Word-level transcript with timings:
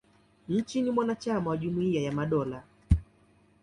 Nchi 0.49 0.81
ni 0.81 0.91
mwanachama 0.91 1.49
wa 1.49 1.57
Jumuia 1.57 2.01
ya 2.01 2.11
Madola. 2.11 2.63